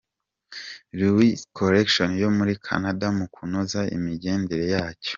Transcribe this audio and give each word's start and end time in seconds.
Louise’s 0.99 1.47
collections 1.59 2.15
yo 2.23 2.29
muri 2.37 2.53
Canada 2.67 3.05
mu 3.17 3.25
kunoza 3.33 3.79
imigendekere 3.95 4.65
yacyo. 4.75 5.09